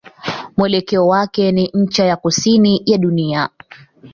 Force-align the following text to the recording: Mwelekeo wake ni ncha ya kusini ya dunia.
Mwelekeo 0.57 1.07
wake 1.07 1.51
ni 1.51 1.69
ncha 1.73 2.05
ya 2.05 2.15
kusini 2.15 2.81
ya 2.85 2.97
dunia. 2.97 3.49